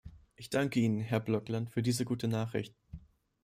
Ich 0.35 0.49
danke 0.49 0.79
Ihnen, 0.79 0.99
Herr 0.99 1.19
Blokland, 1.19 1.69
für 1.69 1.83
diese 1.83 2.05
gute 2.05 2.27
Nachricht. 2.27 2.73